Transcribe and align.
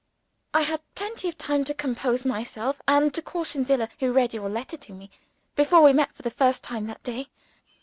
I 0.55 0.63
had 0.63 0.81
plenty 0.95 1.29
of 1.29 1.37
time 1.37 1.63
to 1.65 1.75
compose 1.75 2.25
myself, 2.25 2.81
and 2.87 3.13
to 3.13 3.21
caution 3.21 3.65
Zillah 3.65 3.89
(who 3.99 4.11
read 4.11 4.33
your 4.33 4.49
letter 4.49 4.75
to 4.77 4.93
me), 4.93 5.11
before 5.55 5.83
we 5.83 5.93
met 5.93 6.11
for 6.15 6.23
the 6.23 6.31
first 6.31 6.63
time 6.63 6.87
that 6.87 7.03
day. 7.03 7.27